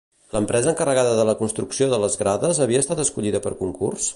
L'empresa 0.35 0.69
encarregada 0.71 1.11
de 1.19 1.25
la 1.29 1.35
construcció 1.43 1.91
de 1.91 2.01
les 2.05 2.17
grades 2.25 2.63
havia 2.65 2.83
estat 2.85 3.03
escollida 3.05 3.43
per 3.49 3.57
concurs? 3.65 4.09